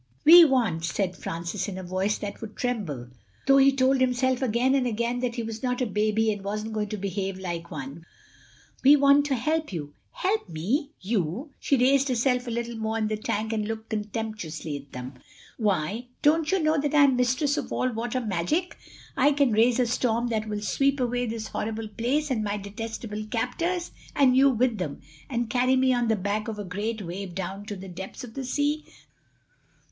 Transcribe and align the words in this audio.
"We 0.25 0.43
want," 0.45 0.83
said 0.83 1.15
Francis 1.15 1.67
in 1.67 1.77
a 1.77 1.83
voice 1.83 2.17
that 2.17 2.41
would 2.41 2.55
tremble 2.55 3.09
though 3.45 3.57
he 3.57 3.71
told 3.71 4.01
himself 4.01 4.41
again 4.41 4.73
and 4.73 4.87
again 4.87 5.19
that 5.19 5.35
he 5.35 5.43
was 5.43 5.61
not 5.61 5.79
a 5.79 5.85
baby 5.85 6.31
and 6.33 6.43
wasn't 6.43 6.73
going 6.73 6.89
to 6.89 6.97
behave 6.97 7.37
like 7.37 7.69
one—"we 7.69 8.95
want 8.95 9.27
to 9.27 9.35
help 9.35 9.71
you." 9.71 9.93
"Help 10.09 10.49
me? 10.49 10.89
You?" 11.01 11.51
She 11.59 11.77
raised 11.77 12.07
herself 12.09 12.47
a 12.47 12.49
little 12.49 12.77
more 12.77 12.97
in 12.97 13.09
the 13.09 13.15
tank 13.15 13.53
and 13.53 13.67
looked 13.67 13.89
contemptuously 13.91 14.75
at 14.75 14.91
them. 14.91 15.19
"Why, 15.57 16.07
don't 16.23 16.51
you 16.51 16.57
know 16.57 16.79
that 16.81 16.95
I 16.95 17.03
am 17.03 17.15
mistress 17.15 17.55
of 17.55 17.71
all 17.71 17.91
water 17.93 18.19
magic? 18.21 18.75
I 19.15 19.31
can 19.31 19.51
raise 19.51 19.79
a 19.79 19.85
storm 19.85 20.29
that 20.29 20.49
will 20.49 20.61
sweep 20.61 20.99
away 20.99 21.27
this 21.27 21.49
horrible 21.49 21.87
place 21.89 22.31
and 22.31 22.43
my 22.43 22.57
detestable 22.57 23.23
captors 23.27 23.91
and 24.15 24.35
you 24.35 24.49
with 24.49 24.79
them, 24.79 24.99
and 25.29 25.47
carry 25.47 25.75
me 25.75 25.93
on 25.93 26.07
the 26.07 26.15
back 26.15 26.47
of 26.47 26.57
a 26.57 26.65
great 26.65 27.03
wave 27.03 27.35
down 27.35 27.65
to 27.67 27.75
the 27.75 27.87
depths 27.87 28.23
of 28.23 28.33
the 28.33 28.43
sea." 28.43 28.83